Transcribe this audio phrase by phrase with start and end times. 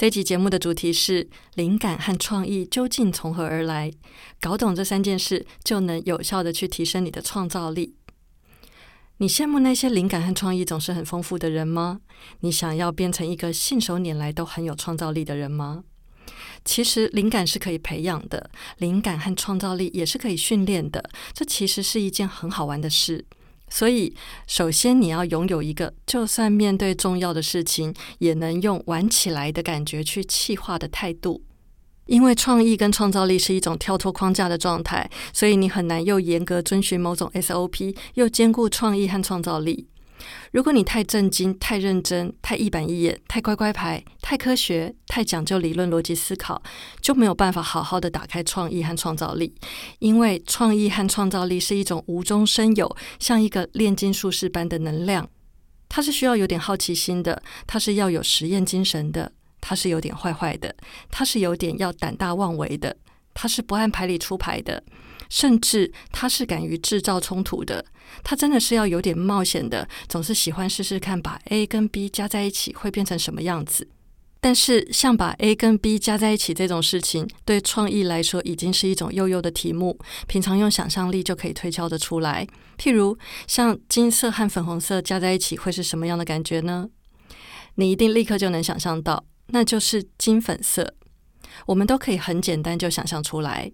[0.00, 3.92] 这集节目的主题是灵感和创意究竟从何而来？
[4.40, 7.94] 搞懂这三件事，就能有效的去提升你的创造力。
[9.18, 12.00] 你羡慕那些灵感和创意总是很丰富的人吗？
[12.40, 15.84] 你想要变成一个信手拈来都很有创造力的人吗？
[16.64, 21.10] 其实灵感是可以培养的，灵感和创造力也是可以训练的。
[21.34, 23.26] 这其实是一件很好玩的事。
[23.70, 24.14] 所以，
[24.46, 31.42] 首先你要拥有一个，就算面对重要的事情，也能用玩起来的感觉去气化的态度。
[32.06, 39.86] 因为创意跟创造力是一种跳脱框架的状态，所以你很难又严格遵循某种 SOP，又兼顾创意和创造力。
[40.52, 46.62] 如果你太震惊、太认真、太一板一眼、太乖乖牌、太科学、太讲究理论逻辑思考，
[47.00, 49.54] 就没有办法好好的打开创意和创造力。
[49.98, 55.28] 因为创意和创造力是一种无中生有，像一个炼金术士般的能量。
[55.88, 60.74] 它是需要有点好奇心的，它是要有实验精神的，它是有点坏坏的，
[61.10, 62.96] 它是有点要胆大妄为的，
[63.34, 64.84] 它是不按牌理出牌的。
[65.30, 67.82] 甚至他是敢于制造冲突的，
[68.22, 73.88] 他真的是要有点冒险的，总是喜欢试试看把 A 跟 B 加在一起会变成什么样子。
[74.42, 82.46] 但是像把 A 跟 B 加在一起这种事情，对创意来说已经是一种悠悠的题目，平常用想象力就可以推敲得出来。
[82.78, 86.88] 譬如像金色和粉红色加在一起会是什么样的感觉呢？
[87.74, 90.94] 你一定立刻就能想象到，那就是金粉色。
[91.66, 93.70] 我们都可以很简单就想象出来。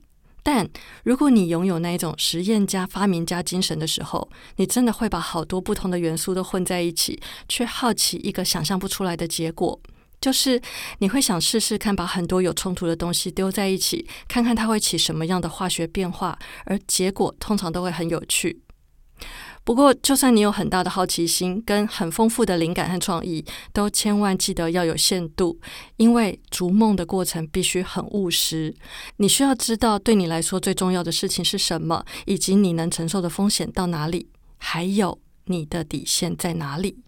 [0.49, 0.65] 但
[1.03, 9.81] 如果你拥有那一种实验家、发明家精神的时候，你真的会把好多不同的元素都混在一起，却好奇一个想象不出来的结果，
[10.21, 10.63] 就是
[10.99, 18.61] 你会想试试看，把很多有冲突的东西丢在一起，看看它会起什么样的化学变化，而结果通常都会很有趣。
[19.67, 25.59] 不过，就算你有很大的好奇心跟很丰富的灵感和创意，都千万记得要有限度，
[25.97, 28.73] 因为逐梦的过程必须很务实。
[29.17, 34.29] 你需要知道，对你来说最重要的事情是什么，以及你能承受的风险到哪里，
[34.59, 36.99] 还有你的底线在哪里。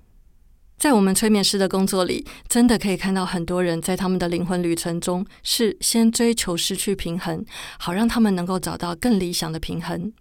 [0.77, 7.45] 在我们催眠师的工作里，真的可以看到很多人在他们的灵魂旅程中，是先追求失去平衡，
[7.79, 10.13] 好让他们能够找到更理想的平衡。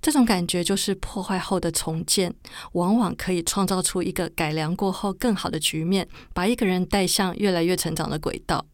[0.00, 2.34] 这种感觉就是破坏后的重建，
[2.72, 8.64] 往往可以创造出一个改良过后更好的局面，把一个人带向越来越成长的轨道。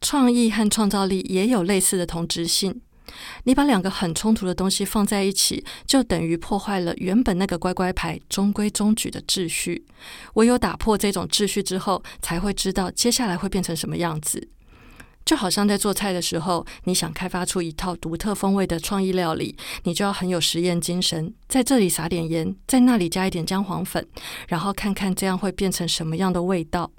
[0.00, 2.80] 创意和创造力也有类似的同质性。
[3.44, 9.86] 你把两个很冲突的东西放在一起，就等于破坏了原本那个乖乖牌中规中矩的秩序。
[10.34, 14.48] 唯有打破这种秩序之后，才会知道接下来会变成什么样子。
[15.24, 24.06] 就好像在做菜的时候，你想开发出一套独特风味的创意料理，你就要很有实验精神，在这里撒点盐，在那里加一点姜黄粉，
[24.48, 26.90] 然后看看这样会变成什么样的味道。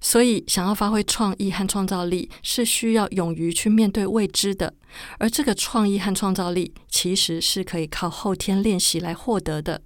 [0.00, 4.74] 所以，想要发挥创意和创造力，是需要勇于去面对未知的。
[5.18, 9.80] 而这个创意和创造力，其实是可以靠后天练习来获得的。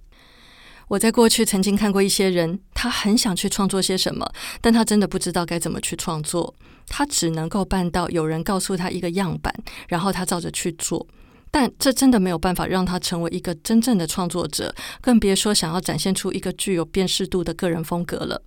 [0.89, 4.29] 我在过去曾经看过一些人，他很想去创作些什么，
[4.59, 6.53] 但他真的不知道该怎么去创作。
[6.87, 9.53] 他只能够办到有人告诉他一个样板，
[9.87, 11.07] 然后他照着去做。
[11.51, 18.41] 但这真的没有办法让他成为一个真正的创作者，更别说想要展现出一个具有辨识度的个人风格了。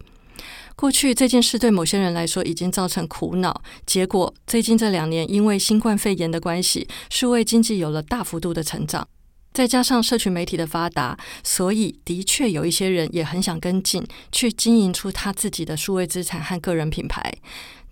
[0.74, 9.06] 过去这件事对某些人来说已经造成苦恼，结果最近这两年因为新冠肺炎的关系，数位经济有了大幅度的成长，
[9.52, 17.32] 再加上社群媒体的发达，所以的确有一些人也很想跟进，去经营出他自己的数位资产和个人品牌，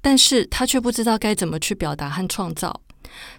[0.00, 2.80] 但是他却不知道该怎么去表达和创造。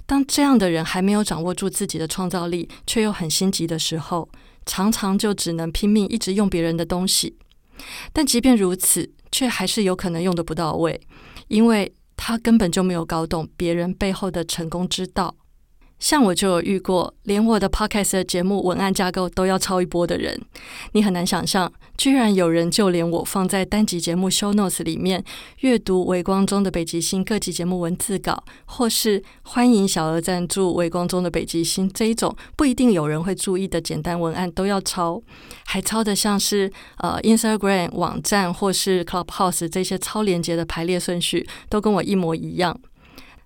[0.06, 4.30] 当这样的人还没有掌握住自己的创造力，却又很心急的时候，
[4.66, 7.38] 常常就只能拼命一直用别人的东西。
[8.14, 11.00] 但即便如此，却还是有可能用的不到位，
[11.48, 15.34] 因为他根本就没有搞懂别人背后的成功之道。
[16.02, 20.42] 像我就有遇过，连我的 podcast 节目文案架构都要抄一波的人，
[20.94, 25.24] 你很难想象，居然有人就连我放在单集节目 show notes 里面
[25.60, 35.22] 阅读微光中的北极星各集节目文字稿，或是欢迎小额赞助微光中的北极星这一种不一定有人会注意的简单文案都要抄，
[35.68, 42.76] 还抄的像是呃 Instagram 网站或是 Clubhouse 这些超连接的排列顺序都跟我一模一样。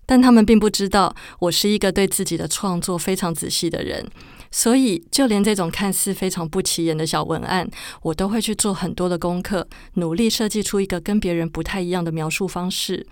[0.05, 4.07] 但他们并不知道我是一个对自己的创作非常仔细的人，
[4.51, 7.69] 所以就连这种看似非常不起眼的小文案，
[8.01, 13.05] 我都会去做很多的功课，努力设计出一个跟别人不太一样的描述方式。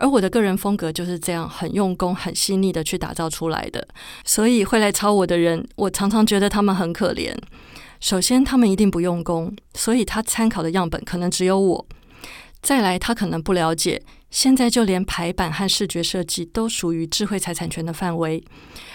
[0.00, 3.88] 而我的个人风格就是这样，很用功、很细腻的去打造出来的。
[4.24, 7.34] 所以会来抄我的人，我常常觉得他们很可怜。
[7.98, 11.86] 首先，他们一定不用功，所以他参考的样本可能只有我。
[12.62, 14.00] 再来，他可能不了解，
[14.30, 18.44] 现在就连排版和视觉设计都属于智慧财产权的范围，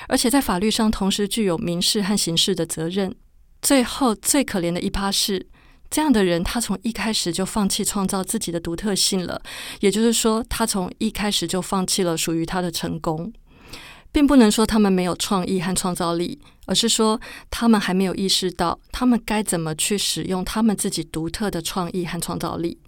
[0.08, 3.16] 而且在法律上同时具有民事和刑事的责任。
[3.62, 5.48] 最后，最可怜的一趴是。
[5.90, 9.40] 这样的人，他从一开始就放弃创造自己的独特性了。
[9.80, 13.32] 也就是说，他从一开始就放弃了属于他的成功，
[14.12, 17.22] 并不能说他们没有创意和创造力，而是说
[17.52, 22.80] 他们还没有意识到他们该怎么去使用他们自己独特的创意和创造力。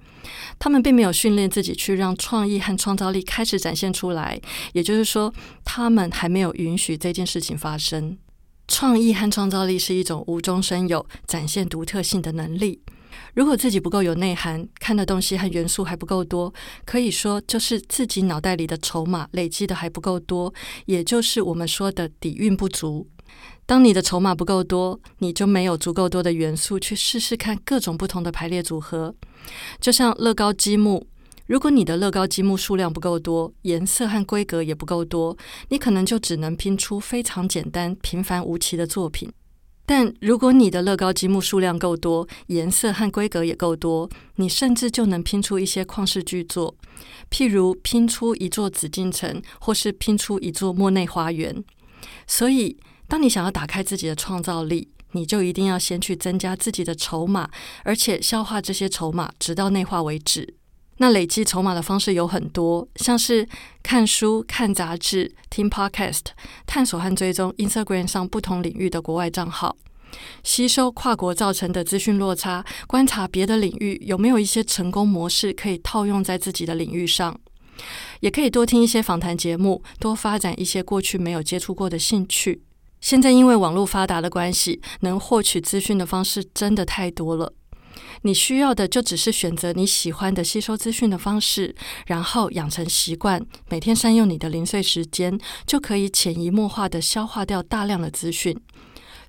[0.59, 4.39] 他们并没有训练自己去让创意和创造力开始展现出来。
[4.73, 5.33] 也就是说，
[5.63, 8.17] 他们还没有允许这件事情发生。
[8.67, 12.81] 创意和创造力是一种无中生有、展现独特性的能力。
[13.33, 16.53] 如果自己不够有内涵，看的东西和元素还不够多，
[16.85, 20.53] 可以说就是自己脑袋里的筹码累积的还不够多，
[20.85, 23.07] 也就是我们说的底蕴不足。
[23.65, 29.13] 当你的筹码不够多，你就没有足够多的元素去试试看各种不同的排列组合。
[29.79, 31.07] 就像乐高积木，
[31.47, 35.37] 如果你的乐高积木数量不够多，颜色和规格也不够多，
[35.69, 39.31] 你可能就只能拼出非常简单、平凡无奇的作品。
[39.87, 46.75] 但如果你的乐高积木数量够多，颜色和规格也够多，你甚至就能拼出一些旷世巨作，
[47.29, 51.63] 譬如拼出一座紫禁城，或是拼出一座莫内花园。
[52.25, 52.75] 所以，
[53.07, 57.49] 当你想要打开自己的创造力，你就一定要先去增加自己的筹码，
[57.83, 60.55] 而且消化这些筹码，直到内化为止。
[60.97, 63.47] 那累积筹码的方式有很多，像是
[63.83, 66.21] 看书、看杂志、听 Podcast、
[66.65, 69.75] 探索和追踪 Instagram 上不同领域的国外账号，
[70.43, 77.37] 吸收跨国造成的资讯落差，观察别的领域有没有一些成功模式可以套用在自己的领域上，
[78.21, 82.61] 也可以多听一些访谈节目，多发展一些过去没有接触过的兴趣。
[83.05, 87.53] 现在因为网络发达的关系，能获取资讯的方式真的太多了。
[88.23, 91.75] 你需要的就只是选择你喜欢的吸收资讯的方式，
[92.07, 98.59] 然后养成习惯，每天善用你的零碎时间，就可以潜移默化的消化掉大量的资讯。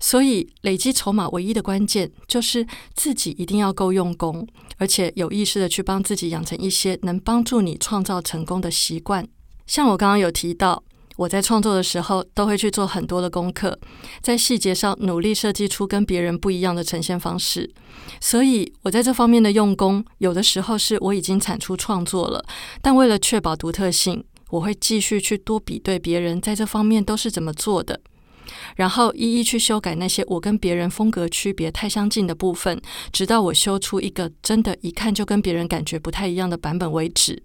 [0.01, 9.29] 所以，累积筹码唯一的关键就是自己一定要够用功，而且有意识的去帮自己养成一些能帮助你创造成功的习惯。
[9.67, 10.83] 像我刚刚有提到。
[11.17, 13.79] 我在创作的时候，都会去做很多的功课，
[14.21, 17.73] 在细节上努力设计出跟别人不一样的呈现方式。
[18.21, 22.45] 所以，我在这方面的用功，有的时候是我已经产出创作了，
[22.83, 28.01] 但为了确保独特性，我会继续去多比对别人在这方面都是怎么做的，
[28.77, 32.81] 然后一一去修改那些我跟别人风格区别太相近的部分，
[33.11, 37.43] 直到我修出一个真的一看就跟别人感觉不太一样的版本为止。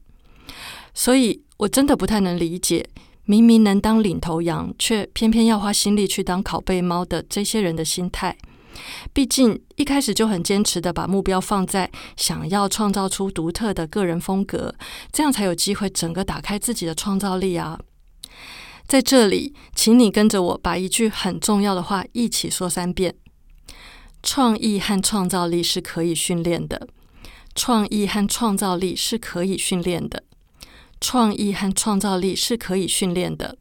[0.93, 2.85] 所以，我真的不太能理解。
[3.31, 8.35] 明明能当领头羊，却偏偏要花心力去当拷贝猫的这些人的心态。
[9.13, 14.75] 毕竟一开始就很坚持的把目标放在想要创造出独特的个人风格，
[15.13, 17.79] 这样才有机会整个打开自己的创造力啊！
[18.85, 23.15] 在这里，请你跟着我把一句很重要的话一起说三遍：
[24.21, 26.89] 创意和创造力是可以训练的。
[27.55, 30.23] 创意和创造力是可以训练的。
[31.01, 33.57] 创意和创造力是可以训练的。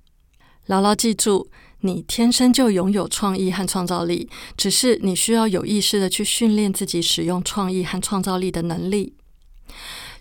[0.66, 1.48] 牢牢记住，
[1.80, 9.14] 你天生就拥有创意和创造力，只是你需要有意识的去训练自己使用创意和创造力的能力。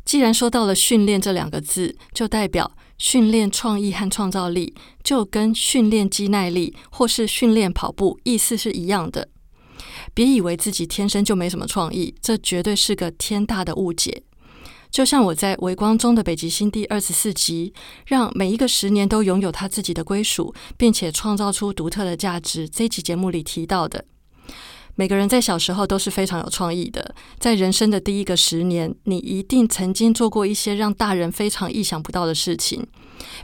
[0.05, 4.73] 既然说到了“训练”这两个字，就代表训练创意和创造力，
[5.03, 9.29] 就跟训练肌耐力或是训练跑步意思是一样的。
[10.15, 14.23] 别以为自己天生就没什么创意，这绝对是个天大的误解。
[14.91, 17.73] 就像我在《微光中的北极星》第二十四集，
[18.07, 22.67] 让每一个十年都拥有他自己的归属，并且创造出独特的价值。
[22.67, 24.03] 这集节目里提到的，
[24.95, 27.13] 每个人在小时候都是非常有创意的。
[27.37, 32.87] 在人生的第一个十年，你一定曾经做过一些让大人非常意想不到的事情，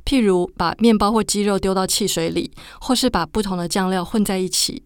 [0.03, 4.83] 譬如把面包或鸡肉丢到汽水里，或是把不同的酱料混在一起，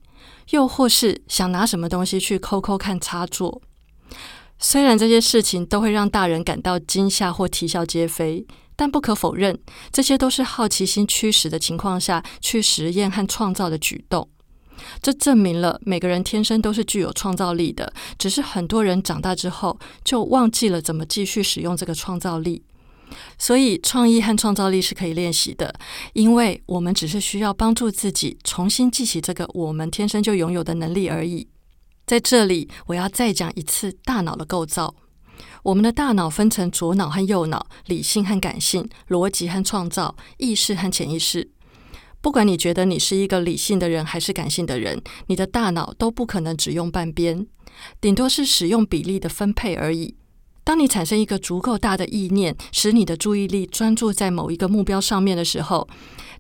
[0.50, 3.62] 又或是想拿什么东西去抠抠看插座。
[4.60, 9.58] 虽然这些事情都会让大人感到惊吓或啼笑皆非，但不可否认，
[9.92, 14.30] 这些都是好奇心驱使的情况下去实验和创造的举动。
[15.02, 22.64] 这证明了每个人天生都是具有创造力的，只是很多人长大之后就忘记了怎么继续使用这个创造力。
[23.38, 25.74] 所以，创意和创造力是可以练习的，
[26.14, 31.48] 因为我们只是需要帮助自己重新记起这个我们天生就拥有的能力而已。
[32.10, 34.96] 在这里，我要再讲一次大脑的构造。
[35.62, 41.52] 我们的大脑分成左脑和右脑，理性和感性，逻辑和创造，意识和潜意识。
[42.20, 47.46] 不管你觉得你是一个理性的人还是感性的人，你的大脑都不可能只用半边，
[48.02, 50.16] 顶多是使用比例的分配而已。
[50.70, 55.90] 当你产生一个足够大的意念，使你的注意力专注在某一个目标上面的时候，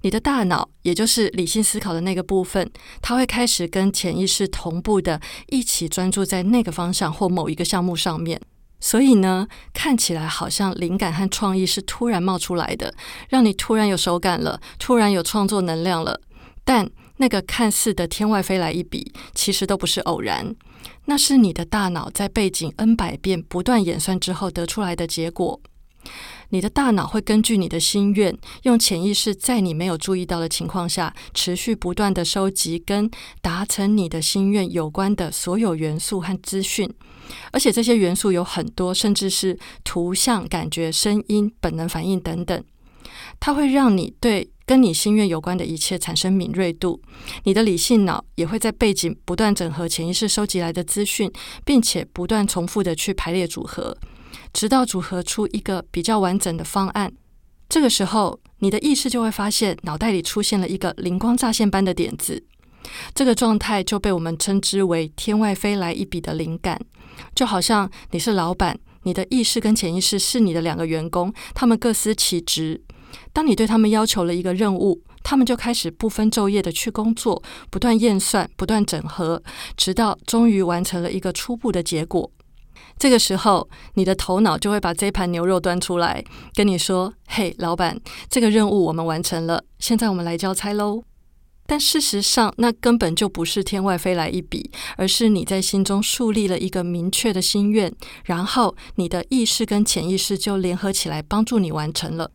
[0.01, 2.69] 你的大脑，也就是理性思考的那个部分，
[3.01, 8.39] 它会开始跟潜意识同步的，一起专注在那个方向或某一个项目上面。
[8.79, 12.93] 所以呢，看起来好像灵感和创意是突然冒出来的，
[13.29, 16.21] 让你突然有手感了，突然有创作能量了。
[16.63, 20.55] 但那个看似的天外飞来一笔，其实都不是偶然。
[21.05, 25.60] 那是你的大脑在背景 N 百遍不断演算之后得出来的结果。
[26.51, 33.10] 你的大脑会根据你的心愿，用潜意识在你没有注意到的情况下，持续不断的收集跟
[33.41, 36.89] 达成你的心愿有关的所有元素和资讯。
[37.51, 42.63] 而且这些元素有很多，甚至是图像、感觉、声音、本能反应等等。
[43.39, 47.01] 它会让你对跟你心愿有关的一切产生敏锐度，
[47.45, 51.27] 你的理性脑也会在背景不断整合潜意识收集来的资讯，
[51.65, 53.97] 并且不断重复的去排列组合，
[54.53, 57.11] 直到组合出一个比较完整的方案。
[57.67, 62.45] 这个时候，你的意识就会发现脑袋里出现了一个灵光乍现般的点子，
[63.15, 66.79] 这个状态就被我们称之为“天外飞来一笔”的灵感，
[67.33, 72.79] 就好像你是老板，你的意识跟潜意识是你的两个员工，他们各司其职。
[73.34, 79.42] 当你对他们要求了一个任务，他们就开始不分昼夜的去工作，不断验算，不断整合，
[79.75, 82.32] 直到终于完成了一个初步的结果。
[82.98, 86.24] 这个时候，你的头脑就会把这盘牛肉端出来，
[86.54, 88.00] 跟你说：“嘿，老板，
[88.30, 91.04] 这个任务我们完成了，现在我们来交差喽。”
[91.66, 97.94] 但事实上，那根本就不是天外飞来一笔，而是你在心中树立了一个明确的心愿，
[98.25, 102.32] 然后你的意识跟潜意识就联合起来帮助你完成了。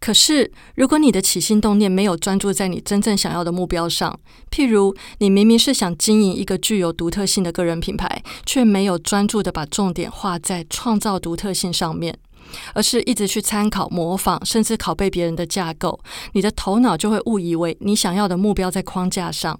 [0.00, 4.18] 可是，如果你的起心动念没有专注在你真正想要的目标上，
[4.50, 12.16] 譬如你明明是想经营一个具有独特性的个人品牌，却没有专注的把重点画在创造独特性上面，
[12.74, 15.98] 而是一直去参考、模仿，甚至拷贝别人的架构，
[16.32, 19.58] 你的头脑就会误以为你想要的目标在框架上。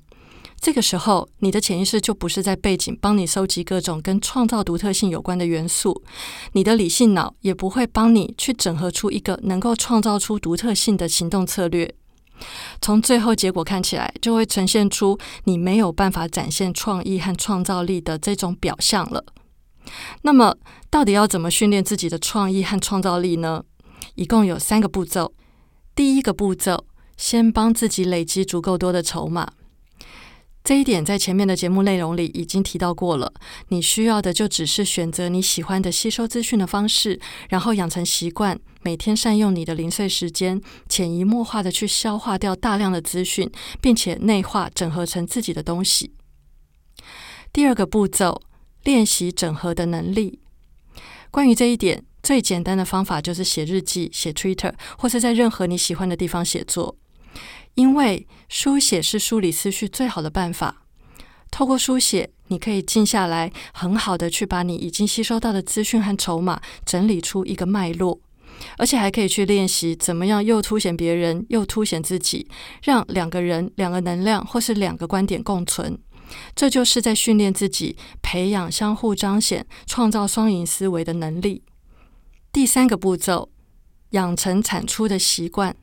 [0.60, 6.02] 这个时候，你的潜意识就不是在背景帮你收集各种跟创造独特性有关的元素，
[6.52, 11.94] 你的理性脑也不会帮你去整合出一个能够创造出独特性的行动策略。
[12.80, 19.24] 从最后结果看起来，就会呈现出你没有办法展现创意和创造力的这种表象了。
[20.22, 20.56] 那么，
[20.90, 23.64] 到底要怎么训练自己的创意和创造力呢？
[24.16, 25.32] 一共有三个步骤。
[25.94, 26.84] 第一个步骤，
[27.16, 29.48] 先帮自己累积足够多的筹码。
[30.68, 33.32] 这一点在前面的节目内容里已经提到过了。
[33.68, 46.12] 你需要的就只是选择你喜欢的吸收资讯的方式，然后养成习惯，每天善用你的零碎时间，潜移默化的去消化掉大量的资讯，并且内化整合成自己的东西。
[47.50, 48.42] 第二个步骤，
[48.84, 50.38] 练习整合的能力。
[51.30, 56.98] 关于这一点，最简单的方法就是写日记、写 Twitter，或是在任何你喜欢的地方写作。
[57.78, 60.82] 因为书写是梳理思绪最好的办法。
[61.48, 68.20] 透过书写，你可以静下来，很好的去把你已经吸收到的资讯和筹码整理出一个脉络，
[68.78, 72.48] 而且还可以去练习怎么样又凸显别人，又凸显自己，
[72.82, 75.96] 让两个人、两个能量或是两个观点共存。
[76.56, 81.62] 这就是在训练自己，培养相互彰显、创造双赢思维的能力。
[82.52, 83.50] 第三个步骤，
[84.10, 85.76] 养成产出的习惯。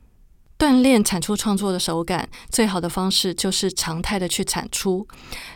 [0.58, 5.06] 锻炼产出创作的手感，最好的方式就是常态的去产出。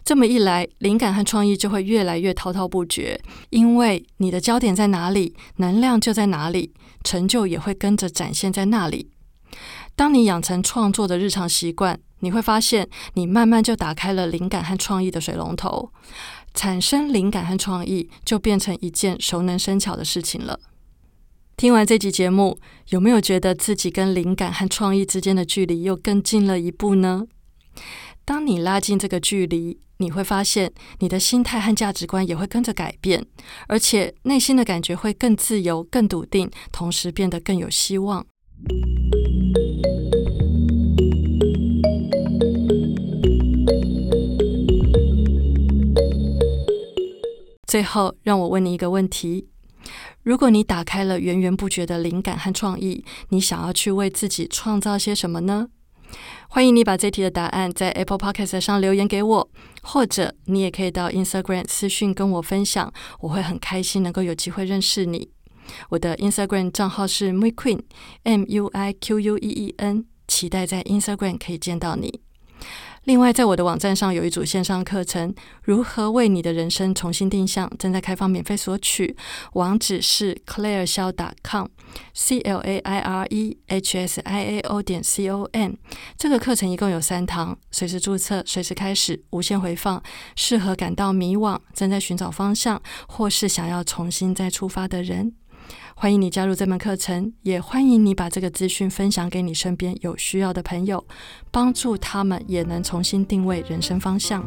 [0.04, 3.18] 这么一来，灵感和创意就会越来越滔滔不绝。
[3.48, 9.10] 因为你的焦点在哪里，能量就在哪里，成就也会跟着展现在那里。
[9.96, 15.90] 当你养成创作的日常习惯，你会发现，你慢慢就打开了灵感和创意的水龙头，
[16.52, 20.60] 产生灵感和创意就变成一件熟能生巧的事情了。
[21.60, 27.26] 听完这集节目，有没有觉得自己跟灵感和创意之间的距离又更近了一步呢？
[28.24, 33.26] 当你拉近这个距离，你会发现你的心态和价值观也会跟着改变，
[33.68, 38.24] 而且内心的感觉会更自由、更笃定，同时变得更有希望。
[47.66, 49.48] 最后，让我问你一个问题。
[50.22, 55.68] 如果你打开了源源不绝的灵感和创意，你想要去为自己创造些什么呢？
[56.48, 59.50] 欢迎你把这题的答案在 Apple Podcast 上留言给我，
[59.82, 65.30] 或者你也可以到 Instagram 私讯跟我分享，我会很开心能够有机会认识你。
[65.88, 72.20] 我的 Instagram 账号是 MuiQueen，M U I Q U E E N，期待在 Instagram 可以见到你。
[73.04, 79.16] 另外，在我的网站上有一组线上课程，如何为你的人生重新定向，正在开放免费索取。
[79.54, 81.10] 网址是 claire 肖
[81.42, 85.72] .com，c l a i r e h s i a o 点 c o m。
[86.18, 90.02] 这个课程一共有三堂，随时注册，随时开始，无限回放，
[90.36, 95.32] 适合感到迷惘、正在寻找方向，或是想要重新再出发的人。
[95.94, 101.04] 欢迎你加入这门课程，也欢迎你把这个资讯分享给你身边有需要的朋友，
[101.50, 104.44] 帮助他们也能重新定位人生方向。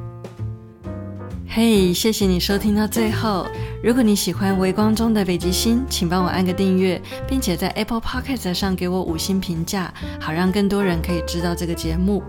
[1.48, 3.46] 嘿，谢谢你收听到最后。
[3.84, 12.24] 如果你喜欢微光中的北极星，请帮我按个订阅，并且在 Apple Podcast 上给我五星评价，好让更多人可以知道这个节目。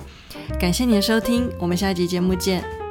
[0.60, 2.84] 感谢你的收听，我们下一集节目见。